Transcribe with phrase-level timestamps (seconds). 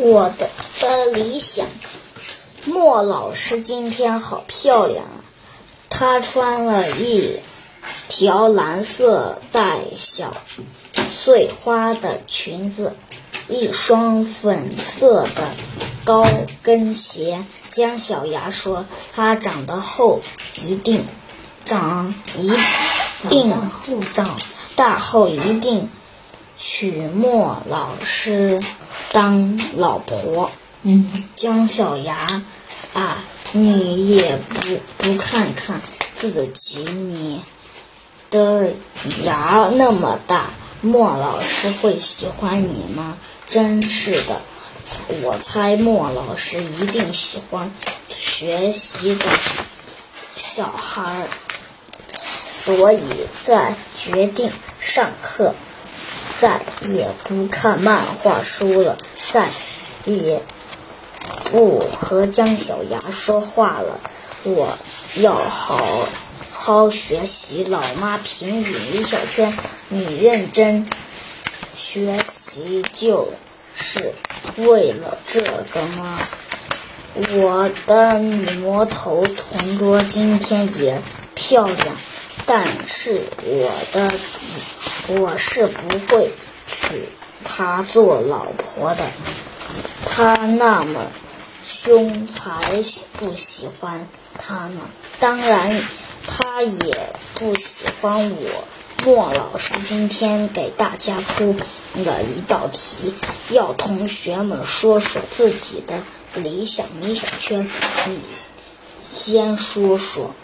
[0.00, 0.48] 我的
[0.80, 1.66] 的理想，
[2.64, 5.20] 莫老师今天好漂亮啊！
[5.90, 7.38] 她穿了一
[8.08, 10.34] 条蓝色带小
[11.10, 12.94] 碎花的裙子，
[13.46, 15.50] 一双粉色的
[16.02, 16.26] 高
[16.62, 17.44] 跟鞋。
[17.70, 20.22] 姜小牙说：“她长得后
[20.62, 21.04] 一定
[21.66, 22.50] 长一
[23.28, 23.54] 定
[24.14, 24.40] 长
[24.76, 25.90] 大后一定
[26.56, 28.62] 娶莫老师
[29.12, 30.50] 当老婆。”
[30.82, 32.42] 嗯，姜小牙
[32.94, 33.18] 啊，
[33.52, 35.78] 你也不不看看
[36.16, 37.42] 自己，你
[38.30, 38.70] 的
[39.24, 43.18] 牙那么大，莫老师会喜欢你吗？
[43.50, 44.40] 真是的，
[45.22, 47.70] 我猜莫老师一定喜欢
[48.16, 49.26] 学习的
[50.34, 51.28] 小孩儿，
[52.50, 53.00] 所以
[53.42, 55.54] 在决定上课
[56.40, 58.96] 再也不看漫画书了，
[59.30, 59.46] 再
[60.06, 60.42] 也。
[61.52, 63.98] 不和姜小牙说话了，
[64.44, 64.78] 我
[65.16, 66.06] 要好
[66.52, 67.64] 好学习。
[67.64, 69.52] 老妈评语：李小圈，
[69.88, 70.88] 你认真
[71.74, 73.32] 学习就
[73.74, 74.14] 是
[74.56, 76.20] 为了这个吗？
[77.32, 78.18] 我的
[78.60, 81.02] 魔头同桌今天也
[81.34, 81.96] 漂亮，
[82.46, 84.08] 但是我的
[85.18, 86.30] 我是不会
[86.66, 87.08] 娶
[87.44, 89.04] 她做老婆的，
[90.06, 91.00] 她那么。
[91.72, 92.52] 凶才
[93.16, 94.80] 不喜欢她呢，
[95.20, 95.80] 当然，
[96.26, 98.64] 他也不喜欢我。
[99.04, 101.54] 莫老师今天给大家出
[101.94, 103.14] 了一道题，
[103.50, 105.94] 要同学们说说自己的
[106.34, 106.86] 理想。
[107.00, 107.70] 米小圈，
[108.06, 108.18] 你
[109.00, 110.34] 先说说。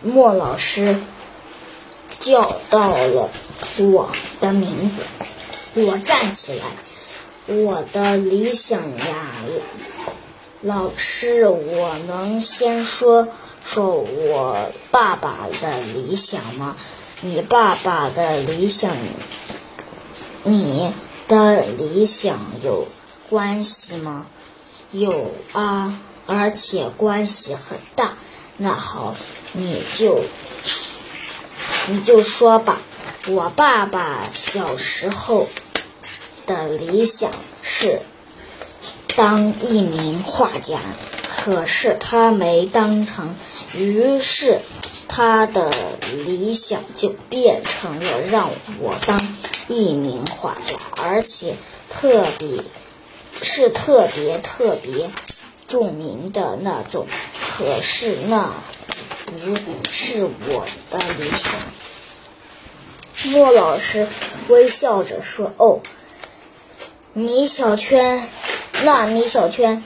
[0.00, 0.96] 莫老师
[2.28, 3.30] 叫到了
[3.78, 4.96] 我的名字，
[5.80, 6.66] 我站起来，
[7.54, 9.32] 我的理想呀。
[10.60, 13.28] 老师，我能先说
[13.64, 16.76] 说我爸爸的理想吗？
[17.22, 18.94] 你爸爸的理想，
[20.44, 20.92] 你
[21.28, 22.86] 的理想有
[23.30, 24.26] 关系吗？
[24.90, 28.12] 有啊，而且关系很大。
[28.58, 29.14] 那好，
[29.52, 30.20] 你就
[31.88, 32.78] 你就说吧。
[33.28, 35.48] 我爸爸小时候
[36.46, 37.30] 的理想
[37.62, 38.00] 是。
[39.16, 40.78] 当一名画家，
[41.28, 43.34] 可是他没当成，
[43.74, 44.60] 于是
[45.08, 45.72] 他的
[46.24, 48.48] 理想就变成了让
[48.78, 49.20] 我当
[49.66, 51.56] 一名画家，而且
[51.90, 52.62] 特别
[53.42, 55.10] 是特别特别
[55.66, 57.04] 著名的那种。
[57.40, 58.52] 可是那
[59.26, 59.56] 不
[59.90, 61.52] 是我的理想。
[63.28, 64.06] 莫老师
[64.48, 65.80] 微笑着说：“哦，
[67.12, 68.28] 米小圈。”
[68.84, 69.82] 那米小圈，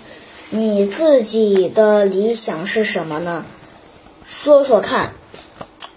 [0.51, 3.45] 你自己的理想是什么呢？
[4.25, 5.15] 说说看。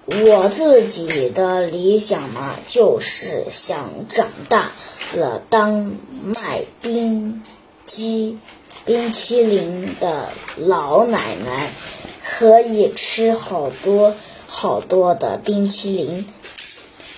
[0.08, 4.72] 我自己的理想嘛，就是想长大
[5.14, 7.42] 了当卖冰
[7.84, 8.38] 激
[8.86, 11.72] 冰淇淋的老奶奶，
[12.24, 14.16] 可以吃好多
[14.48, 16.28] 好多的冰淇淋。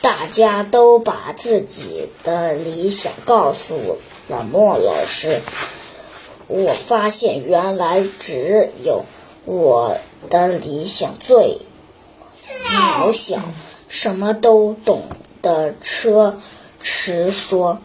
[0.02, 3.98] 大家都把自己的理想告诉
[4.28, 5.42] 了莫老师。
[6.48, 9.04] 我发现原来只有
[9.46, 9.98] 我
[10.30, 11.60] 的理想最
[12.66, 13.42] 渺小。
[13.90, 15.04] 什么都懂
[15.42, 16.38] 的车
[16.82, 17.80] 迟说：“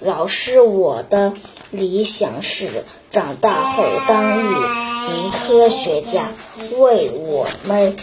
[0.00, 1.32] 老师，我的
[1.70, 6.32] 理想是长大后当一名科学家，
[6.78, 7.96] 为我们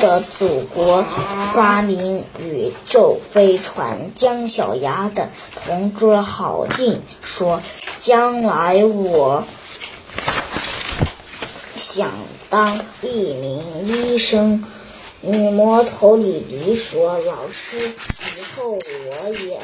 [0.00, 1.04] 的祖国
[1.52, 5.28] 发明宇宙飞船。”姜小牙的
[5.64, 7.60] 同桌郝静说。
[8.00, 9.44] 将来我
[11.74, 12.10] 想
[12.48, 14.64] 当一名医生。
[15.20, 19.60] 女魔头李黎说：“老师，以后我也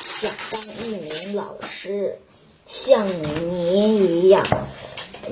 [0.00, 2.18] 想当一名老师，
[2.64, 4.42] 像你一样。”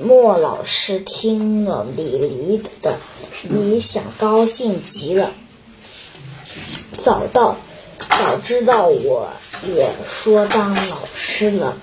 [0.03, 2.97] 莫老师听了李黎的
[3.49, 5.31] 理想，高兴极了。
[6.97, 7.57] 早到，
[8.09, 9.29] 早知道我
[9.67, 11.77] 也说当老师了。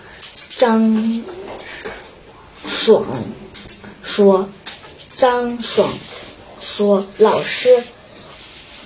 [0.58, 1.24] 张
[2.64, 3.04] 爽
[4.02, 4.48] 说
[5.08, 5.88] ：“张爽
[6.60, 7.82] 说，老师，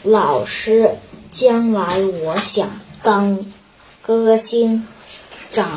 [0.02, 0.96] 老师，
[1.31, 3.44] 将来我想当
[4.02, 4.87] 歌星。”
[5.52, 5.69] 张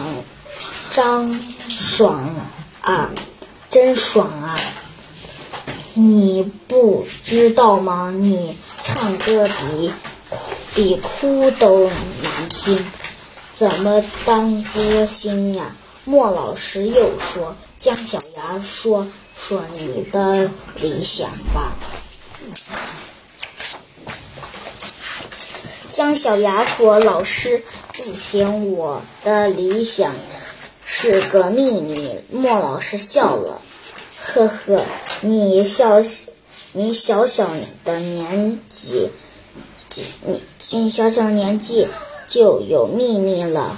[0.89, 2.35] 张爽
[2.81, 3.11] 啊，
[3.69, 4.59] 真爽啊！
[5.93, 8.11] 你不知道吗？
[8.15, 9.93] 你唱歌比
[10.73, 12.83] 比哭都难听，
[13.55, 15.71] 怎么当歌星呀？
[16.05, 19.05] 莫老师又说：“姜小牙说
[19.37, 20.49] 说你的
[20.81, 21.73] 理想吧。”
[25.89, 27.63] 姜小牙说：“老师，
[27.93, 30.11] 不行，我的理想
[30.91, 33.61] 是个秘密。”莫老师笑了
[34.17, 34.83] ：“呵呵，
[35.21, 36.01] 你小
[36.71, 37.47] 你小小
[37.85, 39.11] 的年纪，
[40.25, 40.41] 你
[40.71, 41.87] 你小小年纪
[42.27, 43.77] 就有秘密了。”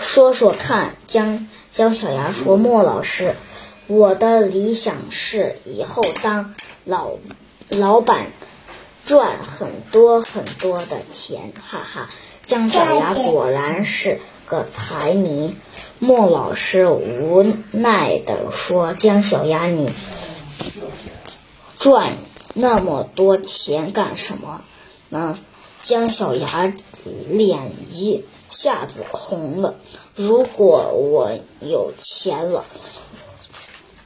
[0.00, 3.34] 说说看，姜姜小牙说：“莫老师，
[3.88, 6.54] 我的理想是以后当
[6.84, 7.10] 老
[7.68, 8.28] 老板。”
[9.06, 12.10] 赚很多很多的钱，哈哈！
[12.44, 15.56] 姜小牙果然是个财迷。
[15.98, 19.90] 莫老师无奈地说：“姜小牙，你
[21.78, 22.16] 赚
[22.54, 24.62] 那么多钱干什么？”
[25.10, 25.38] 呢？
[25.80, 26.72] 姜小牙
[27.30, 29.74] 脸一下子红了。
[30.14, 32.64] 如果我有钱了，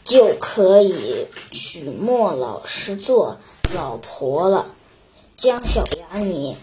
[0.04, 3.38] 就可以娶莫老师做
[3.74, 4.66] 老婆了。
[5.36, 6.56] 姜小牙，你